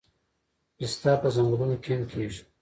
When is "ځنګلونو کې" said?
1.35-1.91